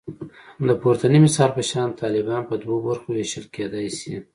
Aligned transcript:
د 0.67 0.69
پورتني 0.81 1.19
مثال 1.25 1.49
په 1.57 1.61
شان 1.69 1.89
طالبان 2.01 2.41
په 2.49 2.55
دوو 2.61 2.75
برخو 2.87 3.07
ویشل 3.15 3.45
کېدای 3.55 3.87
شي 3.99 4.13